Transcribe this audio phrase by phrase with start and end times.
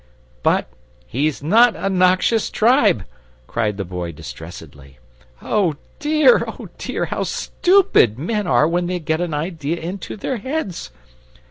[0.41, 0.67] "But
[1.05, 3.05] he's NOT a noxious tribe,"
[3.45, 4.97] cried the Boy distressedly.
[5.43, 10.37] "Oh dear, oh dear, how STUPID men are when they get an idea into their
[10.37, 10.89] heads!